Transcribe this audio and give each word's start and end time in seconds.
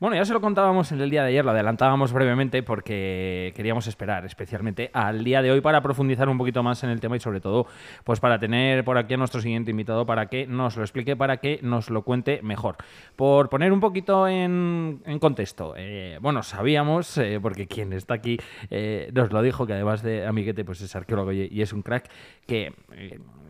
Bueno, 0.00 0.16
ya 0.16 0.24
se 0.24 0.32
lo 0.32 0.40
contábamos 0.40 0.90
en 0.90 1.00
el 1.00 1.08
día 1.08 1.22
de 1.22 1.28
ayer, 1.28 1.44
lo 1.44 1.52
adelantábamos 1.52 2.12
brevemente 2.12 2.64
porque 2.64 3.52
queríamos 3.54 3.86
esperar 3.86 4.26
especialmente 4.26 4.90
al 4.92 5.22
día 5.22 5.40
de 5.40 5.52
hoy 5.52 5.60
para 5.60 5.82
profundizar 5.82 6.28
un 6.28 6.36
poquito 6.36 6.64
más 6.64 6.82
en 6.82 6.90
el 6.90 6.98
tema 6.98 7.16
y 7.16 7.20
sobre 7.20 7.40
todo 7.40 7.66
pues 8.02 8.18
para 8.18 8.40
tener 8.40 8.84
por 8.84 8.98
aquí 8.98 9.14
a 9.14 9.16
nuestro 9.16 9.40
siguiente 9.40 9.70
invitado 9.70 10.04
para 10.04 10.26
que 10.26 10.48
nos 10.48 10.76
lo 10.76 10.82
explique, 10.82 11.14
para 11.14 11.36
que 11.36 11.60
nos 11.62 11.90
lo 11.90 12.02
cuente 12.02 12.40
mejor. 12.42 12.76
Por 13.14 13.48
poner 13.48 13.72
un 13.72 13.78
poquito 13.78 14.26
en, 14.26 15.00
contexto, 15.20 15.74
eh, 15.76 16.18
bueno, 16.20 16.42
sabíamos, 16.42 17.16
eh, 17.18 17.38
porque 17.40 17.68
quien 17.68 17.92
está 17.92 18.14
aquí 18.14 18.36
eh, 18.70 19.10
nos 19.14 19.32
lo 19.32 19.42
dijo, 19.42 19.64
que 19.64 19.74
además 19.74 20.02
de 20.02 20.26
amiguete 20.26 20.64
pues 20.64 20.80
es 20.80 20.96
arqueólogo 20.96 21.30
y, 21.30 21.48
y 21.52 21.62
es 21.62 21.72
un 21.72 21.82
crack, 21.82 22.10
que 22.48 22.72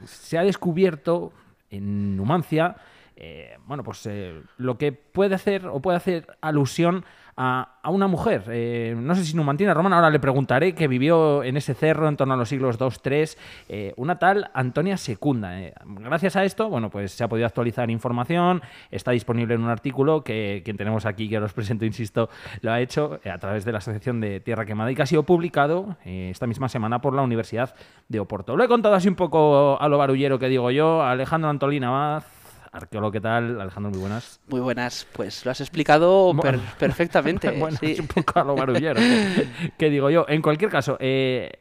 se 0.05 0.37
ha 0.37 0.43
descubierto 0.43 1.33
en 1.71 2.17
Numancia 2.17 2.77
eh, 3.17 3.59
bueno, 3.67 3.85
pues 3.85 4.05
eh, 4.07 4.43
lo 4.57 4.77
que 4.77 4.93
puede 4.93 5.37
hacer 5.37 5.67
o 5.67 5.81
puede 5.81 5.97
hacer 5.97 6.27
alusión 6.41 7.05
a, 7.37 7.81
una 7.87 8.07
mujer, 8.07 8.45
eh, 8.49 8.95
no 8.97 9.15
sé 9.17 9.25
si 9.25 9.37
numantina 9.37 9.75
romana, 9.75 9.97
ahora 9.97 10.11
le 10.11 10.21
preguntaré, 10.21 10.73
que 10.75 10.87
vivió 10.87 11.43
en 11.43 11.57
ese 11.57 11.75
cerro 11.75 12.09
en 12.09 12.17
torno 12.17 12.35
a 12.35 12.37
los 12.37 12.49
siglos 12.49 12.79
II, 12.81 13.27
III, 13.69 13.93
una 13.97 14.21
tal 14.21 14.53
Antonia 14.55 14.97
Secunda. 14.97 15.53
Gracias 15.85 16.37
a 16.37 16.45
esto, 16.45 16.69
bueno, 16.69 16.91
pues 16.91 17.11
se 17.11 17.25
ha 17.25 17.29
podido 17.29 17.47
actualizar 17.47 17.91
información, 17.91 18.63
está 18.93 19.11
disponible 19.11 19.55
en 19.55 19.63
un 19.63 19.69
artículo 19.69 20.23
que 20.23 20.63
quien 20.65 20.77
tenemos 20.77 21.07
aquí, 21.07 21.29
que 21.29 21.39
os 21.39 21.53
presento, 21.53 21.85
insisto, 21.85 22.31
lo 22.61 22.71
ha 22.71 22.81
hecho 22.81 23.19
a 23.25 23.39
través 23.39 23.65
de 23.65 23.73
la 23.73 23.79
Asociación 23.79 24.21
de 24.21 24.39
Tierra 24.39 24.65
Quemada 24.65 24.93
y 24.93 24.95
que 24.95 25.03
ha 25.03 25.07
sido 25.07 25.25
publicado 25.25 25.97
esta 26.05 26.47
misma 26.47 26.69
semana 26.69 27.01
por 27.01 27.15
la 27.15 27.23
Universidad 27.23 27.75
de 28.09 28.21
Oporto. 28.21 28.57
Lo 28.57 28.63
he 28.63 28.69
contado 28.69 28.95
así 28.95 29.09
un 29.09 29.17
poco 29.17 29.77
a 29.81 29.89
lo 29.89 29.99
barullero 29.99 30.39
que 30.39 30.49
digo 30.49 30.71
yo, 30.71 31.03
Alejandro 31.03 31.51
Antolina 31.51 31.91
Vaz, 31.91 32.44
Arqueólogo, 32.75 33.13
¿qué 33.13 33.21
tal? 33.21 33.61
Alejandro, 33.61 33.93
muy 33.93 34.01
buenas. 34.01 34.41
Muy 34.49 34.61
buenas, 34.61 35.07
pues 35.13 35.45
lo 35.45 35.53
has 35.53 35.61
explicado 35.61 36.33
perfectamente. 36.79 37.53
bueno, 37.53 37.79
es 37.81 38.01
un 38.01 38.09
poco 38.09 38.41
a 38.41 38.45
lo 38.45 38.57
marullero. 38.57 39.01
¿Qué 39.79 39.91
digo 39.91 40.11
yo? 40.11 40.27
En 40.29 40.43
cualquier 40.43 40.73
caso, 40.73 40.97
eh, 40.99 41.53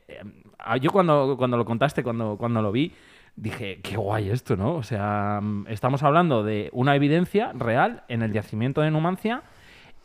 yo 0.82 0.92
cuando, 0.92 1.36
cuando 1.38 1.56
lo 1.56 1.66
contaste, 1.66 2.02
cuando, 2.02 2.36
cuando 2.36 2.64
lo 2.64 2.72
vi, 2.72 2.92
dije, 3.36 3.80
qué 3.84 3.96
guay 3.96 4.32
esto, 4.32 4.56
¿no? 4.56 4.74
O 4.74 4.82
sea, 4.82 5.40
estamos 5.68 6.02
hablando 6.02 6.44
de 6.44 6.72
una 6.74 6.96
evidencia 6.96 7.52
real 7.54 8.04
en 8.08 8.24
el 8.24 8.34
yacimiento 8.34 8.82
de 8.82 8.90
Numancia 8.90 9.44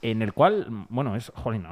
en 0.01 0.23
el 0.23 0.33
cual, 0.33 0.87
bueno, 0.89 1.17
es, 1.17 1.33
jolín, 1.35 1.67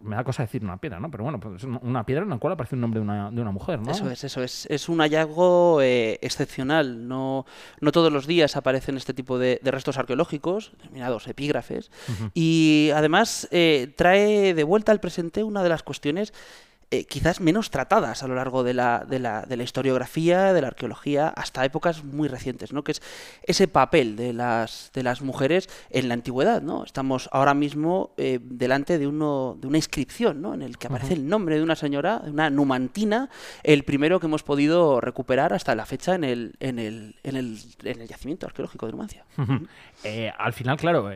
me 0.00 0.16
da 0.16 0.24
cosa 0.24 0.42
decir 0.42 0.64
una 0.64 0.78
piedra, 0.78 0.98
¿no? 0.98 1.10
Pero 1.10 1.24
bueno, 1.24 1.38
pues 1.38 1.56
es 1.56 1.64
una 1.64 2.06
piedra 2.06 2.22
en 2.22 2.30
la 2.30 2.38
cual 2.38 2.54
aparece 2.54 2.74
un 2.74 2.80
nombre 2.80 3.00
de 3.00 3.04
una, 3.04 3.30
de 3.30 3.40
una 3.40 3.50
mujer, 3.50 3.80
¿no? 3.80 3.90
Eso 3.90 4.10
es, 4.10 4.24
eso 4.24 4.42
es. 4.42 4.66
Es 4.66 4.88
un 4.88 5.00
hallazgo 5.00 5.82
eh, 5.82 6.18
excepcional. 6.22 7.06
No, 7.06 7.44
no 7.80 7.92
todos 7.92 8.10
los 8.10 8.26
días 8.26 8.56
aparecen 8.56 8.96
este 8.96 9.12
tipo 9.12 9.38
de, 9.38 9.60
restos 9.62 9.98
arqueológicos, 9.98 10.72
denominados 10.78 11.28
epígrafes, 11.28 11.90
y 12.32 12.90
además 12.94 13.46
eh, 13.50 13.92
trae 13.96 14.54
de 14.54 14.64
vuelta 14.64 14.92
al 14.92 15.00
presente 15.00 15.42
una 15.42 15.62
de 15.62 15.68
las 15.68 15.82
cuestiones 15.82 16.32
eh, 16.92 17.04
quizás 17.04 17.40
menos 17.40 17.70
tratadas 17.70 18.22
a 18.22 18.28
lo 18.28 18.36
largo 18.36 18.62
de 18.62 18.72
la, 18.72 19.04
de, 19.04 19.18
la, 19.18 19.42
de 19.42 19.56
la, 19.56 19.64
historiografía, 19.64 20.52
de 20.52 20.60
la 20.60 20.68
arqueología, 20.68 21.28
hasta 21.28 21.64
épocas 21.64 22.04
muy 22.04 22.28
recientes, 22.28 22.72
¿no? 22.72 22.84
que 22.84 22.92
es 22.92 23.02
ese 23.42 23.66
papel 23.66 24.14
de 24.14 24.32
las, 24.32 24.92
de 24.94 25.02
las 25.02 25.20
mujeres 25.20 25.68
en 25.90 26.06
la 26.06 26.14
antigüedad. 26.14 26.62
¿no? 26.62 26.84
Estamos 26.84 27.28
ahora 27.32 27.54
mismo 27.54 28.14
eh, 28.16 28.38
delante 28.40 28.98
de, 28.98 29.08
uno, 29.08 29.58
de 29.60 29.66
una 29.66 29.78
inscripción 29.78 30.40
¿no? 30.40 30.54
en 30.54 30.62
el 30.62 30.78
que 30.78 30.86
aparece 30.86 31.14
el 31.14 31.28
nombre 31.28 31.56
de 31.56 31.64
una 31.64 31.74
señora, 31.74 32.20
de 32.20 32.30
una 32.30 32.50
numantina, 32.50 33.30
el 33.64 33.82
primero 33.82 34.20
que 34.20 34.26
hemos 34.26 34.44
podido 34.44 35.00
recuperar 35.00 35.54
hasta 35.54 35.74
la 35.74 35.86
fecha 35.86 36.14
en 36.14 36.22
el, 36.22 36.54
en 36.60 36.78
el, 36.78 37.16
en 37.24 37.34
el, 37.34 37.58
en 37.82 38.00
el 38.00 38.06
yacimiento 38.06 38.46
arqueológico 38.46 38.86
de 38.86 38.92
Numancia. 38.92 39.24
Eh, 40.04 40.32
al 40.38 40.52
final, 40.52 40.76
claro, 40.76 41.10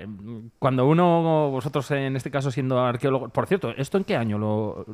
cuando 0.59 0.89
uno, 0.89 1.51
vosotros 1.53 1.89
en 1.93 2.17
este 2.17 2.33
caso 2.33 2.51
siendo 2.51 2.81
arqueólogo, 2.81 3.29
por 3.29 3.47
cierto, 3.47 3.71
¿esto 3.77 3.99
en 3.99 4.05
qué 4.05 4.17
año 4.17 4.37
lo...? 4.37 4.85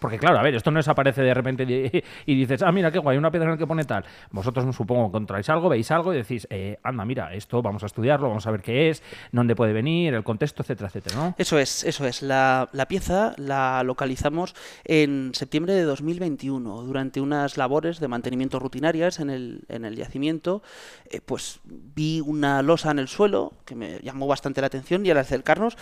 Porque 0.00 0.18
claro, 0.18 0.38
a 0.38 0.42
ver, 0.42 0.54
esto 0.54 0.70
no 0.70 0.78
desaparece 0.78 1.22
de 1.22 1.34
repente 1.34 2.02
y, 2.26 2.34
dices, 2.34 2.62
ah, 2.62 2.72
mira 2.72 2.90
qué 2.90 2.98
guay, 2.98 3.18
una 3.18 3.30
piedra 3.30 3.46
en 3.46 3.52
la 3.52 3.58
que 3.58 3.66
pone 3.66 3.84
tal. 3.84 4.04
Vosotros 4.30 4.74
supongo 4.74 5.06
encontráis 5.06 5.48
algo, 5.50 5.68
veis 5.68 5.90
algo 5.90 6.12
y 6.14 6.16
decís, 6.16 6.46
eh, 6.50 6.78
anda, 6.82 7.04
mira, 7.04 7.34
esto 7.34 7.60
vamos 7.62 7.82
a 7.82 7.86
estudiarlo, 7.86 8.28
vamos 8.28 8.46
a 8.46 8.50
ver 8.50 8.62
qué 8.62 8.88
es, 8.88 9.02
dónde 9.30 9.54
puede 9.54 9.72
venir, 9.72 10.14
el 10.14 10.24
contexto, 10.24 10.62
etcétera, 10.62 10.88
etcétera, 10.88 11.16
¿no? 11.16 11.34
Eso 11.36 11.58
es, 11.58 11.84
eso 11.84 12.06
es. 12.06 12.22
La, 12.22 12.68
pieza 12.88 13.34
la 13.36 13.82
localizamos 13.84 14.54
en 14.84 15.32
septiembre 15.34 15.74
de 15.74 15.82
2021 15.82 16.82
durante 16.82 17.20
unas 17.20 17.56
labores 17.58 18.00
de 18.00 18.08
mantenimiento 18.08 18.58
rutinarias 18.58 19.20
en 19.20 19.30
el, 19.30 19.64
en 19.68 19.84
el 19.84 19.96
yacimiento. 19.96 20.62
Eh, 21.10 21.20
pues 21.20 21.60
vi 21.64 22.20
una 22.20 22.62
losa 22.62 22.90
en 22.90 22.98
el 22.98 23.08
suelo 23.08 23.52
que 23.66 23.74
me 23.74 23.98
llamó 24.00 24.26
bastante 24.26 24.60
la 24.60 24.68
atención 24.68 25.04
y 25.04 25.10
al 25.10 25.18
acercarnos 25.18 25.76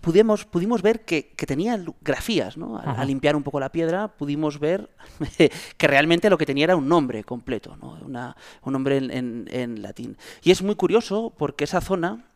pudimos, 0.00 0.44
pudimos 0.44 0.82
ver 0.82 1.04
que, 1.04 1.28
que 1.36 1.46
tenía 1.46 1.82
grafías, 2.00 2.56
¿no? 2.56 2.78
Al, 2.78 3.06
limpiar 3.06 3.36
un 3.36 3.42
poco 3.42 3.60
la 3.60 3.70
piedra 3.70 4.08
pudimos 4.08 4.58
ver 4.58 4.90
que 5.76 5.86
realmente 5.86 6.30
lo 6.30 6.38
que 6.38 6.46
tenía 6.46 6.64
era 6.64 6.76
un 6.76 6.88
nombre 6.88 7.24
completo, 7.24 7.76
¿no? 7.76 7.98
un 8.62 8.72
nombre 8.72 8.96
en, 8.96 9.48
en, 9.50 9.82
latín. 9.82 10.16
Y 10.42 10.50
es 10.50 10.62
muy 10.62 10.74
curioso 10.74 11.32
porque 11.36 11.64
esa 11.64 11.80
zona 11.80 12.26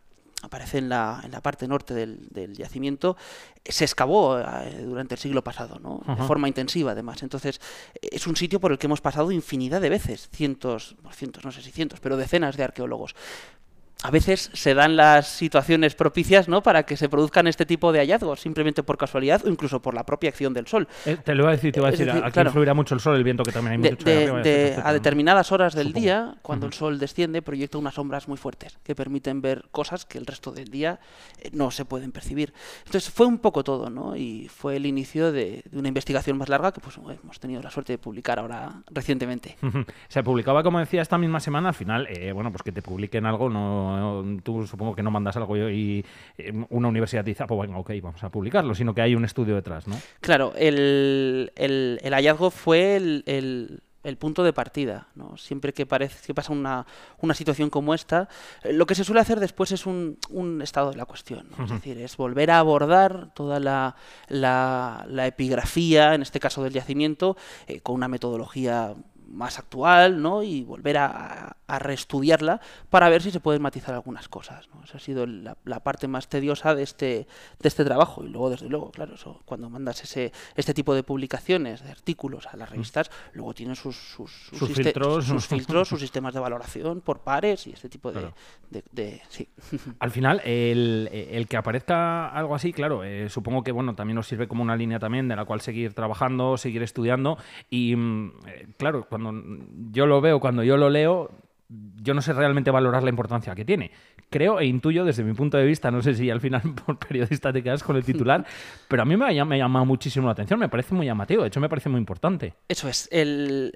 aparece 0.43 0.79
en 0.79 0.91
la, 0.91 1.23
en 1.25 1.31
la 1.33 1.41
parte 1.41 1.67
norte 1.67 1.95
del, 1.95 2.29
del 2.29 2.55
yacimiento, 2.55 3.17
se 3.65 3.85
excavó 3.85 4.39
eh, 4.39 4.83
durante 4.85 5.15
el 5.15 5.21
siglo 5.21 5.43
pasado, 5.43 5.79
¿no? 5.79 6.03
de 6.07 6.23
forma 6.25 6.49
intensiva 6.49 6.93
además. 6.93 7.23
Entonces, 7.23 7.61
es 8.01 8.27
un 8.27 8.37
sitio 8.37 8.61
por 8.61 8.71
el 8.71 8.79
que 8.79 8.87
hemos 8.87 9.01
pasado 9.01 9.33
infinidad 9.33 9.81
de 9.81 9.89
veces, 9.89 10.29
cientos, 10.33 10.97
cientos, 11.13 11.45
no 11.45 11.53
sé 11.53 11.63
si 11.63 11.71
cientos, 11.71 12.01
pero 12.01 12.19
decenas 12.19 12.57
de 12.59 12.65
arqueólogos 12.65 13.15
a 14.05 14.11
veces 14.11 14.51
se 14.53 14.75
dan 14.75 14.97
las 14.97 15.27
situaciones 15.27 15.95
propicias 15.95 16.47
¿no? 16.47 16.63
para 16.63 16.83
que 16.83 16.95
se 16.95 17.09
produzcan 17.09 17.47
este 17.47 17.65
tipo 17.65 17.91
de 17.91 18.01
hallazgos, 18.01 18.39
simplemente 18.39 18.83
por 18.83 18.99
casualidad 18.99 19.41
o 19.47 19.49
incluso 19.49 19.81
por 19.81 19.95
la 19.95 20.05
propia 20.05 20.29
acción 20.29 20.53
del 20.53 20.67
sol. 20.67 20.87
Eh, 21.07 21.17
te 21.25 21.35
lo 21.35 21.45
iba 21.45 21.49
a 21.49 21.53
decir, 21.53 21.73
te 21.73 21.81
iba 21.81 21.89
a 21.89 21.91
decir, 21.91 22.11
aquí 22.11 22.39
influirá 22.39 22.75
mucho 22.75 22.95
el 22.95 23.01
sol, 23.01 23.17
el 23.17 23.25
viento 23.25 23.45
que 23.45 23.53
también 23.53 23.73
hay 23.73 23.91
mucho. 23.91 24.05
De, 24.05 24.79
a 24.85 24.93
determinadas 24.93 25.53
horas 25.53 25.75
del 25.75 25.95
día, 25.95 26.35
cuando 26.43 26.67
el 26.67 26.75
sol 26.75 26.99
desciende, 26.99 27.41
proyecta 27.41 27.79
unas 27.79 27.95
sombras 27.95 28.29
muy 28.29 28.37
fuertes 28.37 28.79
que 28.83 28.95
permiten 28.95 29.41
ver 29.41 29.65
cosas 29.71 30.05
que 30.05 30.19
el 30.19 30.27
resto 30.27 30.53
del 30.53 30.69
día 30.69 31.01
eh, 31.41 31.49
no 31.55 31.71
se 31.71 31.87
pueden 31.87 32.13
percibir. 32.13 32.53
Entonces 32.85 33.11
fue 33.11 33.25
un 33.25 33.39
poco 33.39 33.65
todo, 33.65 33.89
¿no? 33.89 34.17
Y 34.17 34.49
fue 34.49 34.77
el 34.77 34.85
inicio 34.85 35.33
de, 35.33 35.65
una 35.73 35.89
investigación 35.89 36.37
más 36.37 36.51
larga 36.51 36.73
que 36.73 36.83
pues 36.83 36.99
hemos 36.99 37.41
tenido 37.41 37.63
la 37.63 37.71
suerte 37.71 37.95
de 37.95 37.99
publicar 37.99 38.39
ahora 38.39 38.83
recientemente. 38.91 39.57
se 40.09 40.23
publicaba, 40.23 40.63
como 40.63 40.79
decía, 40.79 41.01
esta 41.01 41.17
misma 41.17 41.41
semana, 41.41 41.71
al 41.71 41.75
final, 41.75 42.07
eh, 42.11 42.33
bueno, 42.33 42.53
pues 42.53 42.63
que 42.63 42.71
te 42.71 42.83
publiquen 42.83 43.25
algo 43.25 43.49
no 43.49 43.94
tú 44.43 44.67
supongo 44.67 44.95
que 44.95 45.03
no 45.03 45.11
mandas 45.11 45.37
algo 45.37 45.57
y 45.57 46.05
una 46.71 46.89
universidad 46.89 47.25
dice, 47.25 47.43
ah, 47.43 47.47
pues 47.47 47.61
venga, 47.61 47.79
ok, 47.79 47.91
vamos 48.03 48.23
a 48.23 48.31
publicarlo, 48.31 48.75
sino 48.75 48.95
que 48.95 49.03
hay 49.03 49.15
un 49.15 49.25
estudio 49.25 49.55
detrás, 49.55 49.87
¿no? 49.87 49.97
Claro, 50.21 50.53
el, 50.57 51.53
el, 51.57 51.99
hallazgo 52.15 52.51
fue 52.51 52.97
el, 52.97 53.83
el 54.05 54.17
punto 54.19 54.45
de 54.45 54.53
partida. 54.53 55.09
¿no? 55.15 55.37
Siempre 55.37 55.73
que, 55.73 55.87
parece, 55.87 56.25
que 56.25 56.35
pasa 56.35 56.53
una, 56.53 56.87
una, 57.19 57.35
situación 57.35 57.71
como 57.71 57.95
esta, 57.95 58.29
eh, 58.63 58.73
lo 58.73 58.87
que 58.87 58.95
se 58.95 59.03
suele 59.03 59.21
hacer 59.21 59.41
después 59.41 59.73
es 59.73 59.87
un, 59.87 60.19
un 60.31 60.63
estado 60.63 60.91
de 60.91 60.97
la 60.97 61.07
cuestión. 61.07 61.49
Es 61.63 61.71
decir, 61.71 61.99
es 61.99 62.17
volver 62.17 62.51
a 62.51 62.59
abordar 62.59 63.33
toda 63.35 63.59
la, 63.59 63.97
la, 64.29 65.27
epigrafía, 65.27 66.15
en 66.15 66.23
este 66.23 66.39
caso 66.39 66.63
del 66.63 66.75
yacimiento, 66.75 67.37
eh, 67.67 67.81
con 67.81 67.97
una 67.97 68.09
metodología 68.09 68.95
más 69.27 69.59
actual, 69.59 70.23
¿no? 70.23 70.43
Y 70.43 70.63
volver 70.63 70.99
a, 70.99 71.57
a, 71.67 71.79
reestudiarla 71.79 72.61
para 72.91 73.09
ver 73.09 73.23
si 73.23 73.31
se 73.31 73.41
pueden 73.41 73.63
matizar 73.63 73.95
algunas 73.95 74.29
cosas, 74.29 74.69
¿no? 74.75 74.83
Esa 74.85 74.99
ha 74.99 75.01
sido 75.01 75.27
la, 75.27 75.55
parte 75.81 76.09
más 76.09 76.29
tediosa 76.29 76.75
de 76.75 76.83
este, 76.83 77.27
de 77.59 77.69
este 77.69 77.85
trabajo. 77.85 78.25
Y 78.25 78.29
luego, 78.29 78.51
desde 78.51 78.69
luego, 78.69 78.91
claro, 78.91 79.15
eso, 79.15 79.41
cuando 79.45 79.69
mandas 79.71 80.03
ese, 80.03 80.33
este 80.55 80.75
tipo 80.75 80.95
de 80.95 81.03
publicaciones, 81.03 81.83
de 81.83 81.91
artículos 81.91 82.47
a 82.47 82.57
las 82.57 82.71
revistas, 82.71 83.11
luego 83.33 83.55
tienen 83.55 83.77
sus, 83.77 83.97
sus, 83.97 84.31
filtros. 84.75 85.25
sus, 85.25 85.47
filtros, 85.47 85.89
sus 85.89 86.01
sistemas 86.05 86.35
de 86.35 86.41
valoración 86.41 87.01
por 87.01 87.21
pares 87.21 87.67
y 87.67 87.73
este 87.73 87.89
tipo 87.89 88.13
de... 88.13 88.31
de, 88.93 89.23
sí. 89.29 89.49
Al 89.99 90.11
final, 90.11 90.41
el, 90.45 91.09
el, 91.13 91.47
que 91.47 91.57
aparezca 91.57 92.29
algo 92.29 92.55
así, 92.55 92.73
claro, 92.73 93.05
eh, 93.05 93.29
supongo 93.29 93.63
que, 93.63 93.73
bueno, 93.73 93.95
también 93.95 94.17
nos 94.17 94.27
sirve 94.27 94.49
como 94.49 94.63
una 94.63 94.77
línea 94.77 94.99
también 94.99 95.29
de 95.29 95.37
la 95.37 95.45
cual 95.45 95.61
seguir 95.61 95.95
trabajando, 95.95 96.57
seguir 96.57 96.83
estudiando 96.83 97.39
y, 97.71 97.97
mm, 97.97 98.33
eh, 98.47 98.67
claro, 98.77 99.07
cuando 99.09 99.33
yo 99.91 100.07
lo 100.07 100.21
veo, 100.21 100.41
cuando 100.41 100.63
yo 100.63 100.77
lo 100.77 100.91
leo, 100.91 101.31
yo 101.97 102.15
no 102.15 102.23
sé 102.23 102.33
realmente 102.33 102.71
valorar 102.71 103.03
la 103.03 103.11
importancia 103.11 103.55
que 103.55 103.65
tiene. 103.65 103.91
Creo 104.31 104.61
e 104.61 104.67
intuyo 104.67 105.05
desde 105.05 105.25
mi 105.25 105.35
punto 105.35 105.57
de 105.57 105.65
vista, 105.65 105.91
no 105.91 106.03
sé 106.03 106.15
si 106.15 106.31
al 106.31 106.41
final 106.41 106.63
por 106.87 106.99
periodista 106.99 107.53
te 107.53 107.63
quedas 107.63 107.83
con 107.83 107.97
el 107.97 108.05
titular, 108.05 108.45
pero 108.89 109.03
a 109.03 109.05
mí 109.05 109.17
me, 109.17 109.27
ha, 109.27 109.33
llamado 109.33 109.85
muchísimo 109.85 110.27
la 110.27 110.33
atención, 110.33 110.59
me 110.59 110.69
parece 110.69 110.95
muy 110.95 111.07
llamativo, 111.07 111.43
de 111.43 111.49
hecho 111.49 111.61
me 111.61 111.69
parece 111.69 111.89
muy 111.89 111.99
importante. 111.99 112.55
Eso 112.69 112.89
es, 112.89 113.09
el, 113.11 113.73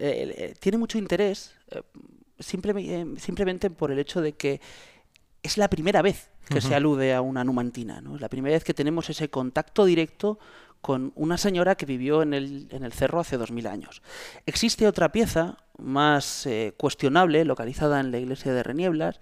tiene 0.61 0.79
mucho 0.79 0.99
interés 0.99 1.57
eh, 1.71 1.83
simplemente 2.39 3.71
por 3.71 3.91
el 3.91 3.99
hecho 3.99 4.21
de 4.21 4.35
que 4.35 4.61
es 5.43 5.57
la 5.57 5.69
primera 5.69 6.03
vez 6.03 6.31
que 6.49 6.61
se 6.63 6.75
alude 6.75 7.15
a 7.15 7.21
una 7.21 7.45
numantina, 7.45 8.01
¿no? 8.01 8.15
Es 8.15 8.23
la 8.23 8.31
primera 8.31 8.55
vez 8.55 8.65
que 8.65 8.73
tenemos 8.73 9.11
ese 9.11 9.29
contacto 9.29 9.85
directo 9.85 10.39
con 10.81 11.13
una 11.17 11.39
señora 11.39 11.75
que 11.75 11.87
vivió 11.87 12.23
en 12.23 12.35
el, 12.35 12.69
en 12.71 12.85
el 12.85 12.93
cerro 12.93 13.21
hace 13.21 13.37
2000 13.37 13.67
años. 13.67 14.03
Existe 14.47 14.87
otra 14.87 15.13
pieza 15.13 15.59
más 15.79 16.47
eh, 16.47 16.75
cuestionable, 16.77 17.45
localizada 17.45 18.01
en 18.01 18.11
la 18.11 18.19
iglesia 18.19 18.53
de 18.53 18.63
Renieblas, 18.63 19.21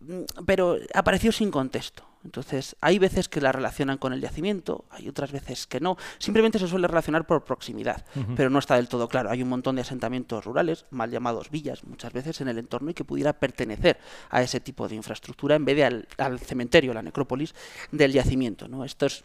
mm, 0.00 0.44
pero 0.46 0.76
apareció 0.94 1.32
sin 1.32 1.50
contexto. 1.50 2.10
Entonces, 2.22 2.76
hay 2.82 2.98
veces 2.98 3.30
que 3.30 3.40
la 3.40 3.50
relacionan 3.50 3.96
con 3.96 4.12
el 4.12 4.20
yacimiento, 4.20 4.84
hay 4.90 5.08
otras 5.08 5.32
veces 5.32 5.66
que 5.66 5.80
no. 5.80 5.96
Simplemente 6.18 6.58
se 6.58 6.68
suele 6.68 6.86
relacionar 6.86 7.26
por 7.26 7.44
proximidad, 7.44 8.04
pero 8.36 8.50
no 8.50 8.58
está 8.58 8.76
del 8.76 8.88
todo 8.88 9.08
claro. 9.08 9.30
Hay 9.30 9.42
un 9.42 9.48
montón 9.48 9.76
de 9.76 9.82
asentamientos 9.82 10.44
rurales, 10.44 10.84
mal 10.90 11.10
llamados 11.10 11.50
villas, 11.50 11.82
muchas 11.84 12.12
veces 12.12 12.42
en 12.42 12.48
el 12.48 12.58
entorno 12.58 12.90
y 12.90 12.94
que 12.94 13.04
pudiera 13.04 13.32
pertenecer 13.32 13.98
a 14.28 14.42
ese 14.42 14.60
tipo 14.60 14.86
de 14.86 14.96
infraestructura 14.96 15.56
en 15.56 15.64
vez 15.64 15.76
de 15.76 15.84
al, 15.84 16.08
al 16.18 16.38
cementerio, 16.40 16.92
la 16.92 17.00
necrópolis 17.00 17.54
del 17.90 18.12
yacimiento. 18.12 18.68
¿no? 18.68 18.84
Esto 18.84 19.06
es 19.06 19.24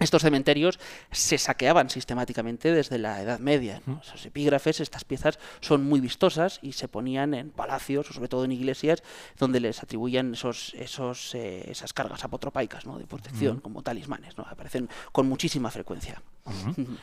estos 0.00 0.22
cementerios 0.22 0.80
se 1.10 1.38
saqueaban 1.38 1.90
sistemáticamente 1.90 2.72
desde 2.72 2.98
la 2.98 3.20
Edad 3.20 3.38
Media. 3.38 3.82
Esos 4.02 4.24
epígrafes, 4.24 4.80
estas 4.80 5.04
piezas 5.04 5.38
son 5.60 5.84
muy 5.84 6.00
vistosas 6.00 6.60
y 6.62 6.72
se 6.72 6.88
ponían 6.88 7.34
en 7.34 7.50
palacios 7.50 8.10
o 8.10 8.12
sobre 8.12 8.28
todo 8.28 8.44
en 8.44 8.52
iglesias 8.52 9.02
donde 9.38 9.60
les 9.60 9.82
atribuían 9.82 10.32
esos, 10.32 10.74
esos, 10.74 11.34
eh, 11.34 11.70
esas 11.70 11.92
cargas 11.92 12.24
apotropaicas 12.24 12.86
¿no? 12.86 12.98
de 12.98 13.04
protección 13.04 13.60
como 13.60 13.82
talismanes. 13.82 14.36
¿no? 14.38 14.44
Aparecen 14.44 14.88
con 15.12 15.28
muchísima 15.28 15.70
frecuencia. 15.70 16.20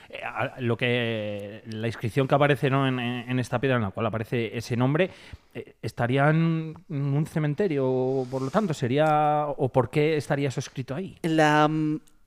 Eh, 0.09 0.21
lo 0.59 0.75
que 0.75 1.61
la 1.67 1.87
inscripción 1.87 2.27
que 2.27 2.35
aparece 2.35 2.67
en, 2.67 3.39
esta 3.39 3.59
piedra 3.59 3.77
en 3.77 3.83
la 3.83 3.91
cual 3.91 4.05
aparece 4.07 4.57
ese 4.57 4.75
nombre 4.75 5.09
eh, 5.53 5.75
estaría 5.81 6.29
en 6.29 6.75
un 6.89 7.25
cementerio, 7.25 8.25
por 8.29 8.41
lo 8.41 8.49
tanto 8.49 8.73
sería 8.73 9.45
o 9.47 9.69
por 9.69 9.89
qué 9.89 10.17
estaría 10.17 10.49
eso 10.49 10.59
escrito 10.59 10.95
ahí. 10.95 11.17
La 11.21 11.69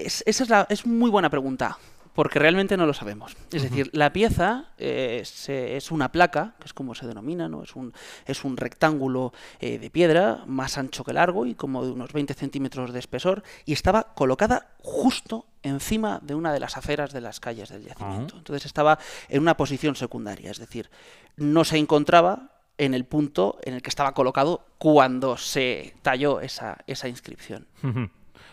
mm, 0.05 0.07
esa 0.27 0.43
es, 0.45 0.49
la, 0.49 0.67
es 0.69 0.87
muy 0.87 1.11
buena 1.11 1.31
pregunta, 1.31 1.79
porque 2.15 2.39
realmente 2.39 2.77
no 2.77 2.87
lo 2.87 2.93
sabemos. 2.93 3.37
Es 3.53 3.63
decir, 3.63 3.91
la 3.93 4.13
pieza 4.13 4.67
eh, 4.79 5.23
es 5.23 5.91
una 5.91 6.13
placa, 6.13 6.55
que 6.59 6.67
es 6.67 6.75
como 6.75 6.95
se 6.95 7.07
denomina, 7.07 7.49
¿no? 7.49 7.63
es, 7.63 7.75
un, 7.75 7.93
es 8.27 8.45
un 8.45 8.57
rectángulo 8.57 9.33
eh, 9.61 9.79
de 9.79 9.91
piedra 9.91 10.43
más 10.47 10.77
ancho 10.77 11.05
que 11.05 11.13
largo 11.13 11.47
y 11.47 11.55
como 11.55 11.85
de 11.85 11.91
unos 11.91 12.13
20 12.13 12.35
centímetros 12.35 12.93
de 12.93 12.99
espesor, 12.99 13.43
y 13.65 13.73
estaba 13.73 14.15
colocada 14.15 14.75
justo 14.83 15.47
encima 15.63 16.21
de 16.23 16.35
una 16.35 16.53
de 16.53 16.61
las 16.61 16.77
aceras 16.77 17.13
de 17.13 17.21
las 17.21 17.41
calles 17.41 17.71
del 17.71 17.85
yacimiento. 17.85 18.37
Entonces 18.37 18.67
estaba 18.67 18.99
en 19.29 19.41
una 19.41 19.57
posición 19.57 19.97
secundaria, 19.97 20.51
es 20.51 20.59
decir, 20.59 20.91
no 21.37 21.65
se 21.65 21.79
encontraba 21.79 22.51
en 22.79 22.95
el 22.95 23.05
punto 23.05 23.59
en 23.63 23.75
el 23.75 23.83
que 23.83 23.91
estaba 23.91 24.13
colocado 24.13 24.67
cuando 24.79 25.37
se 25.37 25.95
talló 26.03 26.41
esa, 26.41 26.79
esa 26.87 27.09
inscripción. 27.09 27.67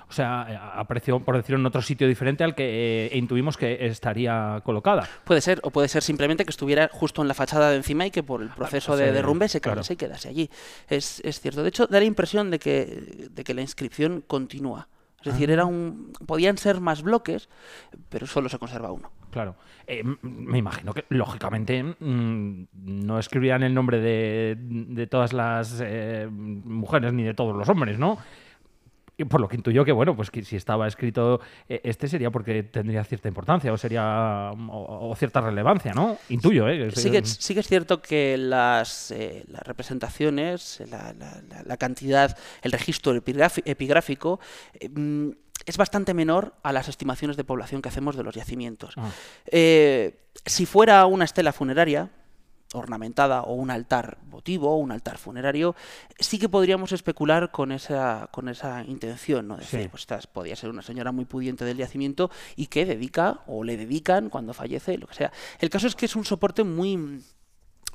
O 0.09 0.13
sea, 0.13 0.47
eh, 0.50 0.59
apareció, 0.75 1.19
por 1.19 1.38
decirlo, 1.38 1.59
en 1.59 1.65
otro 1.65 1.81
sitio 1.81 2.07
diferente 2.07 2.44
al 2.44 2.56
que 2.56 3.07
eh, 3.12 3.18
intuimos 3.18 3.57
que 3.57 3.86
estaría 3.86 4.62
colocada. 4.63 5.07
Puede 5.24 5.41
ser, 5.41 5.59
o 5.63 5.69
puede 5.69 5.88
ser 5.88 6.01
simplemente 6.01 6.45
que 6.45 6.50
estuviera 6.50 6.89
justo 6.91 7.21
en 7.21 7.27
la 7.27 7.36
fachada 7.36 7.69
de 7.69 7.77
encima 7.77 8.06
y 8.06 8.12
que 8.12 8.24
por 8.24 8.41
el 8.41 8.50
proceso 8.50 8.97
de 8.97 9.12
derrumbe 9.12 9.47
se, 9.47 9.62
claro. 9.62 9.81
y 9.88 9.95
quedase 9.95 10.30
allí. 10.30 10.50
Es, 10.88 11.21
es, 11.24 11.39
cierto. 11.39 11.62
De 11.62 11.69
hecho, 11.69 11.86
da 11.86 12.00
la 12.00 12.06
impresión 12.06 12.50
de 12.50 12.59
que, 12.59 13.30
de 13.30 13.44
que 13.44 13.53
la 13.53 13.62
inscripción 13.62 14.24
continúa. 14.25 14.88
Es 15.19 15.33
decir, 15.33 15.51
era 15.51 15.65
un, 15.65 16.13
podían 16.25 16.57
ser 16.57 16.80
más 16.80 17.03
bloques, 17.03 17.50
pero 18.07 18.25
solo 18.25 18.47
se 18.47 18.57
conserva 18.57 18.91
uno. 18.91 19.12
Claro. 19.31 19.56
Eh, 19.86 20.01
me 20.21 20.57
imagino 20.57 20.94
que, 20.94 21.03
lógicamente, 21.09 21.83
mm, 21.83 22.63
no 22.74 23.19
escribían 23.19 23.63
el 23.63 23.74
nombre 23.74 24.00
de, 24.00 24.56
de 24.57 25.07
todas 25.07 25.33
las 25.33 25.83
mujeres 26.31 27.12
ni 27.12 27.24
de 27.24 27.33
todos 27.33 27.56
los 27.56 27.68
hombres, 27.68 28.00
¿no? 28.00 28.18
Y 29.19 29.25
por 29.25 29.42
lo 29.42 29.50
que 29.50 29.57
intuyo 29.57 29.83
que, 29.83 29.92
bueno, 29.92 30.16
pues 30.16 30.31
que 30.31 30.45
si 30.45 30.56
estaba 30.56 30.88
escrito 30.88 31.42
eh, 31.68 31.81
este 31.83 32.07
sería 32.07 32.31
porque 32.31 32.63
tendría 32.63 33.04
cierta 33.04 33.27
importancia 33.27 33.74
o 33.74 33.77
sería 33.77 34.54
o, 34.69 35.13
cierta 35.18 35.42
relevancia, 35.42 35.92
¿no? 35.92 36.18
Intuyo, 36.30 36.69
¿eh? 36.69 36.89
Sí 36.95 37.12
que, 37.12 37.25
sí 37.25 37.54
que 37.54 37.60
es 37.60 37.68
cierto 37.68 38.01
que 38.01 38.38
las, 38.38 39.12
eh, 39.12 39.44
las 39.50 39.63
representaciones, 39.63 40.81
la, 40.89 41.13
la, 41.66 41.75
cantidad, 41.75 42.38
el 42.62 42.71
registro 42.71 43.13
epigráfico 43.13 44.39
eh, 44.80 44.88
mm, 44.88 45.31
es 45.65 45.75
bastante 45.75 46.13
menor 46.13 46.54
a 46.63 46.72
las 46.72 46.88
estimaciones 46.88 47.36
de 47.36 47.44
población 47.44 47.81
que 47.81 47.89
hacemos 47.89 48.15
de 48.15 48.24
los 48.24 48.33
yacimientos. 48.33 48.94
Ah. 48.95 49.12
si 50.45 50.65
fuera 50.65 51.06
una 51.07 51.25
estela 51.25 51.51
funeraria, 51.51 52.10
ornamentada 52.74 53.42
o 53.42 53.54
un 53.54 53.71
altar 53.71 54.18
votivo 54.30 54.71
o 54.71 54.77
un 54.77 54.92
altar 54.92 55.18
funerario, 55.18 55.75
sí 56.19 56.38
que 56.38 56.50
podríamos 56.50 56.92
especular 56.92 57.51
con 57.51 57.71
esa, 57.71 58.30
con 58.31 58.48
esa 58.50 58.83
intención, 58.83 59.48
¿no? 59.48 59.57
Decir, 59.57 59.89
pues 59.89 60.04
esta 60.04 60.19
podría 60.31 60.56
ser 60.56 60.69
una 60.69 60.81
señora 60.81 61.12
muy 61.12 61.25
pudiente 61.25 61.66
del 61.66 61.77
yacimiento 61.77 62.30
y 62.56 62.68
que 62.68 62.86
dedica 62.86 63.42
o 63.48 63.63
le 63.63 63.77
dedican 63.77 64.30
cuando 64.30 64.54
fallece, 64.54 64.98
lo 64.98 65.07
que 65.07 65.16
sea. 65.16 65.31
El 65.60 65.69
caso 65.69 65.88
es 65.88 65.95
que 65.95 66.06
es 66.06 66.16
un 66.16 66.25
soporte 66.25 66.63
muy, 66.63 67.24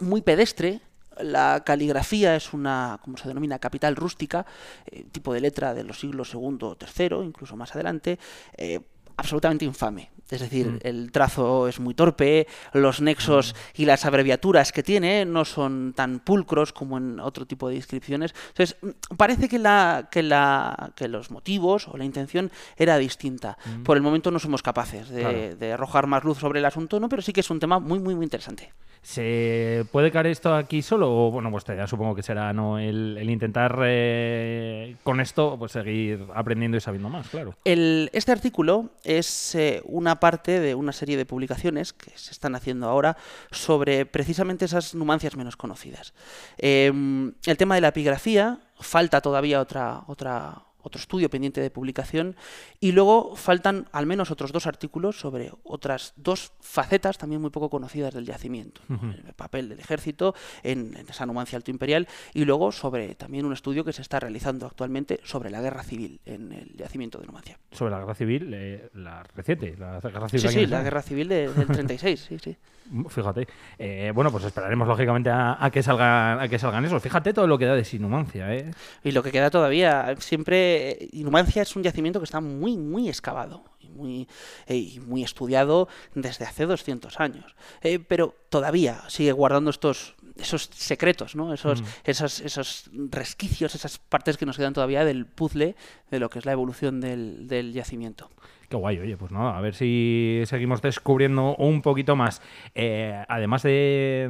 muy 0.01 0.23
pedestre, 0.23 0.81
la 1.21 1.63
caligrafía 1.65 2.35
es 2.35 2.53
una, 2.53 2.99
como 3.03 3.17
se 3.17 3.29
denomina, 3.29 3.59
capital 3.59 3.95
rústica, 3.95 4.47
eh, 4.87 5.05
tipo 5.13 5.33
de 5.33 5.41
letra 5.41 5.75
de 5.75 5.85
los 5.85 6.01
siglos 6.01 6.31
segundo 6.31 6.71
o 6.71 6.77
tercero, 6.77 7.23
incluso 7.23 7.57
más 7.57 7.75
adelante, 7.75 8.19
eh, 8.57 8.81
absolutamente 9.17 9.65
infame. 9.65 10.11
Es 10.31 10.41
decir, 10.41 10.67
mm. 10.67 10.79
el 10.83 11.13
trazo 11.13 11.69
es 11.69 11.81
muy 11.81 11.95
torpe, 11.95 12.47
los 12.73 13.01
nexos 13.01 13.55
mm. 13.55 13.83
y 13.83 13.85
las 13.85 14.05
abreviaturas 14.05 14.73
que 14.73 14.83
tiene 14.83 15.25
no 15.25 15.45
son 15.45 15.93
tan 15.95 16.21
pulcros 16.21 16.73
como 16.73 16.99
en 16.99 17.21
otro 17.21 17.47
tipo 17.47 17.69
de 17.69 17.77
inscripciones. 17.77 18.35
Entonces, 18.49 18.77
mm, 18.81 19.17
parece 19.17 19.49
que, 19.49 19.59
la, 19.59 20.09
que, 20.11 20.23
la, 20.23 20.93
que 20.97 21.09
los 21.09 21.31
motivos 21.31 21.89
o 21.89 21.97
la 21.97 22.05
intención 22.05 22.51
era 22.77 22.99
distinta. 22.99 23.59
Por 23.85 23.97
el 23.97 24.03
momento 24.03 24.31
no 24.31 24.39
somos 24.39 24.63
capaces 24.63 25.09
de, 25.09 25.57
de, 25.57 25.73
arrojar 25.73 26.07
más 26.07 26.25
luz 26.25 26.39
sobre 26.39 26.61
el 26.61 26.65
asunto, 26.65 27.01
¿no? 27.01 27.09
pero 27.09 27.23
sí 27.23 27.33
que 27.33 27.41
es 27.41 27.51
un 27.51 27.61
tema 27.61 27.79
muy, 27.79 27.99
muy, 27.99 28.15
muy 28.15 28.25
interesante. 28.25 28.73
¿Se 29.05 29.85
puede 29.93 30.11
caer 30.11 30.29
esto 30.29 30.55
aquí 30.55 30.81
solo? 30.81 31.15
O, 31.15 31.31
bueno, 31.31 31.51
pues 31.51 31.63
ya 31.67 31.87
supongo 31.87 32.15
que 32.15 32.23
será 32.23 32.55
¿no? 32.55 32.79
el, 32.79 33.19
intentar 33.29 33.79
eh, 33.85 34.97
con 35.03 35.21
esto 35.21 35.59
pues 35.59 35.73
seguir 35.73 36.27
aprendiendo 36.35 36.79
y 36.79 36.81
sabiendo 36.81 37.11
más, 37.11 37.29
claro. 37.29 37.55
El, 37.67 38.09
este 38.15 38.33
artículo 38.33 38.89
es 39.05 39.55
eh, 39.57 39.83
una 39.85 40.21
parte 40.21 40.59
de 40.59 40.75
una 40.75 40.93
serie 40.93 41.19
de 41.19 41.27
publicaciones 41.27 41.93
que 41.93 42.13
se 42.17 42.31
están 42.31 42.55
haciendo 42.55 42.89
ahora 42.89 43.19
sobre 43.51 44.07
precisamente 44.07 44.65
esas 44.65 44.95
numancias 44.95 45.37
menos 45.37 45.59
conocidas. 45.59 46.15
Em, 46.57 47.35
el 47.45 47.59
tema 47.59 47.75
de 47.75 47.83
la 47.83 47.89
epigrafía, 47.89 48.59
falta 48.81 49.21
todavía 49.21 49.61
otra, 49.61 50.05
otra, 50.07 50.63
otro 50.85 51.01
estudio 51.01 51.29
pendiente 51.31 51.61
de 51.61 51.71
publicación, 51.71 52.37
y 52.79 52.93
luego 52.93 53.35
faltan 53.35 53.89
al 53.93 54.07
menos 54.07 54.31
otros 54.31 54.53
dos 54.53 54.67
artículos 54.67 55.19
sobre 55.19 55.51
otras 55.65 56.13
dos 56.17 56.53
facetas 56.61 57.19
también 57.19 57.41
muy 57.41 57.51
poco 57.51 57.71
conocidas 57.71 58.15
del 58.15 58.27
yacimiento, 58.27 58.81
el 58.89 59.35
papel 59.35 59.69
del 59.69 59.81
ejército 59.81 60.35
en, 60.63 60.95
esa 61.09 61.27
numancia 61.27 61.57
alto 61.57 61.71
imperial, 61.71 62.07
y 62.35 62.45
luego 62.45 62.71
sobre 62.71 63.15
también 63.15 63.47
un 63.47 63.53
estudio 63.53 63.85
que 63.85 63.93
se 63.93 64.03
está 64.03 64.21
realizando 64.21 64.67
actualmente 64.67 65.21
sobre 65.25 65.51
la 65.51 65.61
guerra 65.61 65.83
civil 65.83 66.21
en 66.25 66.53
el 66.53 66.77
yacimiento 66.77 67.19
de 67.19 67.27
Numancia. 67.27 67.59
Sobre 67.73 67.91
la 67.91 67.99
guerra 67.99 68.15
civil, 68.15 68.53
eh, 68.55 68.91
la 68.95 69.23
reciente, 69.23 69.75
la 69.79 70.01
guerra 70.01 70.29
civil. 70.29 70.49
Sí, 70.49 70.49
sí, 70.49 70.67
la 70.67 70.83
guerra 70.83 71.03
civil 71.03 71.29
del 71.29 71.67
36, 71.67 72.21
sí, 72.21 72.39
sí. 72.39 72.57
Fíjate. 73.09 73.47
Eh, 73.79 74.13
bueno, 74.15 74.31
pues 74.31 74.45
esperaremos 74.45 74.87
lógicamente 74.87 75.31
a, 75.31 75.69
que 75.73 75.83
salgan, 75.83 76.41
a 76.41 76.49
que 76.49 76.59
salgan 76.59 76.85
esos. 76.85 77.03
Fíjate 77.03 77.33
todo 77.33 77.47
lo 77.47 77.59
que 77.59 77.67
da 77.67 77.75
de 77.75 77.85
Sinumancia, 77.85 78.55
¿eh? 78.55 78.71
Y 79.03 79.13
lo 79.13 79.23
que 79.23 79.31
queda 79.31 79.51
todavía. 79.51 80.15
Siempre. 80.19 80.74
Inumancia 81.13 81.63
es 81.63 81.77
un 81.77 81.83
yacimiento 81.83 82.21
que 82.21 82.25
está 82.25 82.41
muy, 82.41 82.77
muy 82.77 83.09
excavado. 83.09 83.65
Y 83.81 83.89
muy, 83.89 84.29
eh, 84.67 85.01
muy 85.01 85.23
estudiado 85.23 85.89
desde 86.15 86.45
hace 86.47 86.67
200 86.67 87.21
años. 87.21 87.55
Eh, 87.83 87.99
pero 87.99 88.35
todavía 88.49 89.03
sigue 89.09 89.33
guardando 89.33 89.71
estos 89.71 90.14
esos 90.37 90.71
secretos, 90.73 91.37
¿no? 91.37 91.53
Esos, 91.53 91.83
mm. 91.83 91.87
esos, 92.05 92.41
esos 92.41 92.91
resquicios, 92.93 93.75
esas 93.75 93.99
partes 93.99 94.37
que 94.37 94.47
nos 94.47 94.57
quedan 94.57 94.73
todavía 94.73 95.05
del 95.05 95.27
puzzle 95.27 95.77
de 96.11 96.19
lo 96.19 96.31
que 96.31 96.39
es 96.39 96.47
la 96.47 96.53
evolución 96.53 97.01
del, 97.01 97.47
del 97.47 97.73
yacimiento. 97.73 98.31
Qué 98.69 98.77
guay, 98.77 98.99
oye, 98.99 99.17
pues 99.17 99.31
nada, 99.31 99.57
a 99.57 99.61
ver 99.61 99.75
si 99.75 100.43
seguimos 100.47 100.81
descubriendo 100.81 101.55
un 101.57 101.83
poquito 101.83 102.17
más. 102.17 102.41
Eh, 102.75 103.25
además 103.29 103.63
de, 103.63 104.27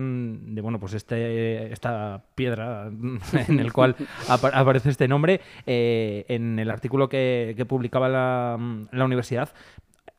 bueno, 0.61 0.80
pues 0.80 0.94
este, 0.94 1.73
esta 1.73 2.23
piedra 2.34 2.90
en 3.49 3.61
el 3.61 3.73
cual 3.73 3.96
aparece 4.28 4.90
este 4.90 5.08
nombre, 5.08 5.40
eh, 5.66 6.25
en 6.28 6.58
el 6.58 6.70
artículo 6.70 7.08
que, 7.08 7.64
publicaba 7.68 8.08
la, 8.08 9.04
universidad, 9.04 9.50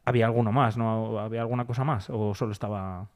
había 0.05 0.25
alguno 0.25 0.51
más, 0.51 0.77
¿no? 0.77 1.19
¿Había 1.19 1.41
alguna 1.41 1.65
cosa 1.65 1.83
más? 1.83 2.09
¿O 2.09 2.33
solo 2.33 2.51
estaba...? 2.51 3.07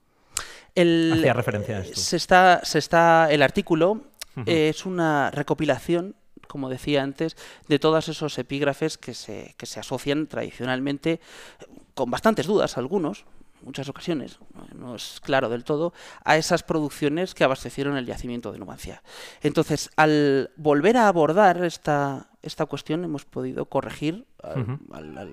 El, 0.75 1.13
hacía 1.13 1.33
referencia 1.33 1.77
a 1.77 1.79
esto. 1.81 1.99
Se 1.99 2.17
está, 2.17 2.61
se 2.63 2.79
está, 2.79 3.31
el 3.31 3.41
artículo 3.41 4.01
es 4.45 4.85
una 4.85 5.31
recopilación 5.31 6.15
como 6.49 6.67
decía 6.67 7.03
antes, 7.03 7.37
de 7.67 7.77
todos 7.77 8.09
esos 8.09 8.37
epígrafes 8.39 8.97
que 8.97 9.13
se, 9.13 9.53
que 9.55 9.67
se 9.67 9.79
asocian 9.79 10.25
tradicionalmente, 10.25 11.21
con 11.93 12.09
bastantes 12.09 12.47
dudas 12.47 12.77
algunos, 12.77 13.25
muchas 13.61 13.87
ocasiones, 13.87 14.39
no 14.73 14.95
es 14.95 15.19
claro 15.21 15.49
del 15.49 15.63
todo, 15.63 15.93
a 16.25 16.37
esas 16.37 16.63
producciones 16.63 17.35
que 17.35 17.43
abastecieron 17.43 17.97
el 17.97 18.07
yacimiento 18.07 18.51
de 18.51 18.57
Numancia. 18.57 19.03
Entonces, 19.41 19.91
al 19.95 20.49
volver 20.57 20.97
a 20.97 21.07
abordar 21.07 21.63
esta, 21.63 22.28
esta 22.41 22.65
cuestión, 22.65 23.03
hemos 23.03 23.25
podido 23.25 23.65
corregir 23.65 24.25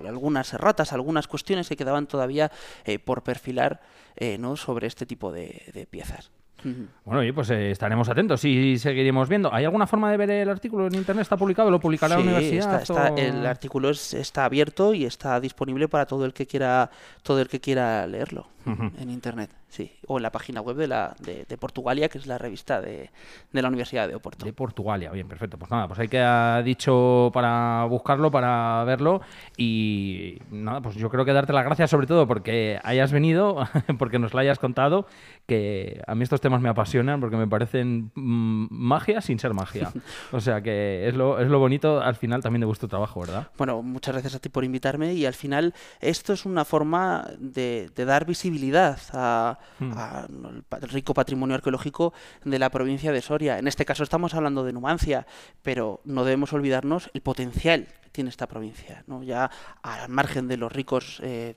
algunas 0.05 0.53
erratas, 0.53 0.93
algunas 0.93 1.27
cuestiones 1.27 1.69
que 1.69 1.77
quedaban 1.77 2.07
todavía 2.07 2.51
eh, 2.85 2.99
por 2.99 3.23
perfilar 3.23 3.81
eh, 4.15 4.37
¿no? 4.37 4.55
sobre 4.55 4.87
este 4.87 5.05
tipo 5.05 5.31
de 5.31 5.87
piezas. 5.89 6.31
Bueno, 7.05 7.23
y 7.23 7.31
pues 7.31 7.49
eh, 7.51 7.71
estaremos 7.71 8.09
atentos 8.09 8.43
y 8.43 8.77
seguiremos 8.77 9.29
viendo. 9.29 9.53
¿Hay 9.53 9.65
alguna 9.65 9.87
forma 9.87 10.11
de 10.11 10.17
ver 10.17 10.29
el 10.31 10.49
artículo 10.49 10.87
en 10.87 10.95
internet? 10.95 11.21
¿Está 11.21 11.37
publicado? 11.37 11.69
¿Lo 11.69 11.79
publicará 11.79 12.15
la 12.15 12.21
universidad? 12.21 12.81
Está, 12.81 13.09
el 13.09 13.45
artículo 13.45 13.89
está 13.89 14.45
abierto 14.45 14.93
y 14.93 15.05
está 15.05 15.39
disponible 15.39 15.87
para 15.87 16.05
todo 16.05 16.25
el 16.25 16.33
que 16.33 16.47
quiera, 16.47 16.89
todo 17.23 17.39
el 17.41 17.47
que 17.47 17.59
quiera 17.59 18.05
leerlo 18.07 18.47
en 18.65 19.09
internet, 19.09 19.49
sí, 19.69 19.91
o 20.07 20.17
en 20.17 20.23
la 20.23 20.31
página 20.31 20.61
web 20.61 20.77
de 20.77 20.87
la 20.87 21.15
de, 21.19 21.57
Portugalia, 21.57 22.09
que 22.09 22.17
es 22.17 22.27
la 22.27 22.37
revista 22.37 22.81
de, 22.81 23.09
de, 23.51 23.61
la 23.61 23.67
Universidad 23.67 24.07
de 24.07 24.15
Oporto. 24.15 24.45
De 24.45 24.53
Portugalia, 24.53 25.11
bien, 25.11 25.27
perfecto. 25.27 25.57
Pues 25.57 25.69
nada, 25.71 25.87
pues 25.87 25.99
hay 25.99 26.07
que 26.07 26.19
ha 26.19 26.61
dicho 26.63 27.31
para 27.33 27.85
buscarlo, 27.89 28.31
para 28.31 28.83
verlo 28.85 29.21
y 29.57 30.39
nada, 30.51 30.81
pues 30.81 30.95
yo 30.95 31.09
creo 31.09 31.25
que 31.25 31.33
darte 31.33 31.53
las 31.53 31.65
gracias 31.65 31.89
sobre 31.89 32.07
todo 32.07 32.27
porque 32.27 32.79
hayas 32.83 33.11
venido, 33.11 33.57
porque 33.99 34.19
nos 34.19 34.33
lo 34.33 34.39
hayas 34.39 34.59
contado, 34.59 35.07
que 35.47 36.01
a 36.07 36.15
mí 36.15 36.23
estos 36.23 36.41
temas 36.41 36.61
me 36.61 36.69
apasionan 36.69 37.19
porque 37.19 37.37
me 37.37 37.47
parecen 37.47 38.11
mm, 38.15 38.67
magia 38.69 39.21
sin 39.21 39.39
ser 39.39 39.53
magia. 39.53 39.91
o 40.31 40.39
sea 40.39 40.61
que 40.61 41.07
es 41.07 41.15
lo, 41.15 41.39
es 41.39 41.47
lo 41.49 41.59
bonito 41.59 42.01
al 42.01 42.15
final 42.15 42.41
también 42.41 42.61
de 42.61 42.67
vuestro 42.67 42.87
trabajo, 42.87 43.21
¿verdad? 43.21 43.47
Bueno, 43.57 43.81
muchas 43.81 44.13
gracias 44.13 44.35
a 44.35 44.39
ti 44.39 44.49
por 44.49 44.63
invitarme 44.63 45.13
y 45.13 45.25
al 45.25 45.33
final 45.33 45.73
esto 45.99 46.33
es 46.33 46.45
una 46.45 46.65
forma 46.65 47.27
de, 47.39 47.89
de 47.95 48.05
dar 48.05 48.25
visibilidad 48.25 48.97
hmm. 49.79 49.93
rico 50.81 51.13
patrimonio 51.13 51.55
arqueológico 51.55 52.13
de 52.43 52.59
la 52.59 52.69
provincia 52.69 53.11
de 53.11 53.21
Soria. 53.21 53.59
En 53.59 53.67
este 53.67 53.85
caso 53.85 54.03
estamos 54.03 54.33
hablando 54.33 54.63
de 54.63 54.73
Numancia, 54.73 55.27
pero 55.61 56.01
no 56.05 56.23
debemos 56.23 56.53
olvidarnos 56.53 57.09
el 57.13 57.21
potencial 57.21 57.87
que 58.01 58.09
tiene 58.09 58.29
esta 58.29 58.47
provincia, 58.47 59.03
¿no? 59.07 59.23
ya 59.23 59.49
al 59.81 60.09
margen 60.09 60.47
de 60.47 60.57
los 60.57 60.71
ricos 60.71 61.19
eh, 61.23 61.55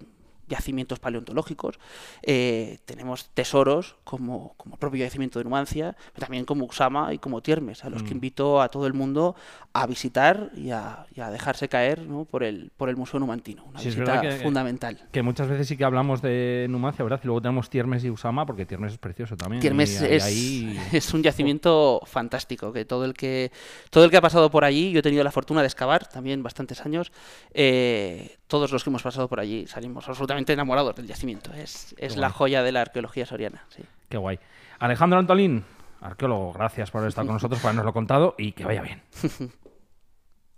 yacimientos 0.51 0.99
paleontológicos, 0.99 1.79
eh, 2.23 2.79
tenemos 2.85 3.31
tesoros 3.31 3.97
como, 4.05 4.55
como, 4.57 4.75
el 4.75 4.79
propio 4.79 5.05
yacimiento 5.05 5.39
de 5.39 5.45
Numancia, 5.45 5.97
pero 6.13 6.27
también 6.27 6.45
como 6.45 6.67
Usama 6.67 7.15
y 7.15 7.19
como 7.19 7.41
Tiermes, 7.41 7.85
a 7.85 7.91
los 7.91 8.03
que 8.03 8.11
mm. 8.11 8.19
invito 8.19 8.61
a 8.61 8.69
todo 8.69 8.87
el 8.87 8.93
mundo 8.93 9.37
a 9.73 9.87
visitar 9.87 10.51
y 10.57 10.71
a, 10.71 11.07
dejarse 11.31 11.69
caer 11.69 12.01
por, 12.31 12.43
el, 12.43 12.73
por 12.77 12.89
el 12.89 12.97
Museo 12.97 13.21
Numantino, 13.21 13.65
una 13.65 13.81
visita 13.81 14.23
fundamental. 14.43 14.99
Que 15.13 15.23
muchas 15.23 15.49
veces 15.49 15.69
sí 15.69 15.77
que 15.77 15.85
hablamos 15.85 16.21
de 16.23 16.67
Numancia, 16.69 17.05
¿verdad? 17.05 17.21
Y 17.23 17.27
luego 17.27 17.41
tenemos 17.41 17.71
Tiermes 17.71 18.05
y 18.05 18.11
Usama, 18.11 18.45
porque 18.45 18.67
Tiermes 18.67 18.93
es 18.95 18.99
precioso 18.99 19.37
también. 19.37 19.61
Tiermes 19.61 20.03
es, 20.03 21.15
un 21.15 21.23
yacimiento 21.23 22.01
fantástico, 22.05 22.73
que 22.73 22.85
todo 22.85 23.05
el 23.05 23.15
que 23.15 23.53
todo 23.91 24.05
el 24.05 24.11
que 24.11 24.17
ha 24.17 24.21
pasado 24.21 24.51
por 24.51 24.65
allí, 24.65 24.91
yo 24.91 24.99
he 24.99 25.03
tenido 25.03 25.23
la 25.23 25.31
fortuna 25.31 25.61
de 25.61 25.69
excavar 25.69 26.09
también 26.09 26.43
bastantes 26.43 26.85
años, 26.85 27.13
eh, 27.55 28.39
todos 28.49 28.73
los 28.73 28.83
que 28.83 28.91
hemos 28.91 29.03
pasado 29.03 29.29
por 29.29 29.39
allí 29.39 29.67
salimos 29.69 30.09
absolutamente 30.09 30.40
enamorados 30.49 30.95
del 30.97 31.07
yacimiento. 31.07 31.53
Es, 31.53 31.95
es 31.99 32.17
la 32.17 32.31
joya 32.31 32.63
de 32.63 32.73
la 32.73 32.83
arqueología 32.83 33.27
soriana. 33.27 33.65
Sí. 33.69 33.83
Qué 34.09 34.19
guay. 34.19 34.39
Alejandro 34.79 35.19
Antolín, 35.19 35.65
arqueólogo, 36.01 36.53
gracias 36.53 36.91
por 36.91 37.07
estar 37.07 37.25
con 37.25 37.35
nosotros, 37.37 37.61
por 37.61 37.69
habernos 37.69 37.85
lo 37.85 37.93
contado 37.93 38.35
y 38.39 38.53
que 38.53 38.65
vaya 38.65 38.83
bien. 38.83 39.03